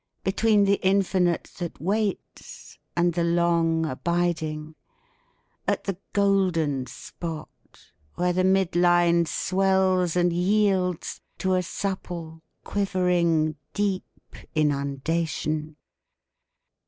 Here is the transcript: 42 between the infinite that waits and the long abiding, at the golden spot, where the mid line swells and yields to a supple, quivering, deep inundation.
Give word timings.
42 0.23 0.23
between 0.23 0.63
the 0.63 0.79
infinite 0.81 1.43
that 1.59 1.79
waits 1.79 2.79
and 2.97 3.13
the 3.13 3.23
long 3.23 3.85
abiding, 3.85 4.73
at 5.67 5.83
the 5.83 5.95
golden 6.11 6.87
spot, 6.87 7.91
where 8.15 8.33
the 8.33 8.43
mid 8.43 8.75
line 8.75 9.27
swells 9.27 10.15
and 10.15 10.33
yields 10.33 11.21
to 11.37 11.53
a 11.53 11.61
supple, 11.61 12.41
quivering, 12.63 13.57
deep 13.75 14.07
inundation. 14.55 15.75